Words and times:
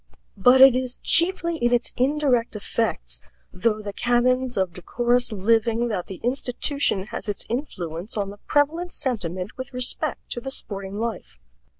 But 0.35 0.61
it 0.61 0.75
is 0.75 0.97
chiefly 0.97 1.57
in 1.57 1.71
its 1.71 1.93
indirect 1.95 2.55
effects, 2.55 3.21
though 3.53 3.83
the 3.83 3.93
canons 3.93 4.57
of 4.57 4.73
decorous 4.73 5.31
living, 5.31 5.89
that 5.89 6.07
the 6.07 6.19
institution 6.23 7.03
has 7.13 7.29
its 7.29 7.45
influence 7.49 8.17
on 8.17 8.31
the 8.31 8.37
prevalent 8.47 8.93
sentiment 8.93 9.55
with 9.59 9.75
respect 9.75 10.31
to 10.31 10.41
the 10.41 10.49
sporting 10.49 10.97
life. 10.99 11.37